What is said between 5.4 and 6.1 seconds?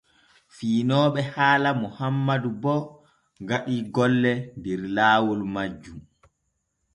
majjum.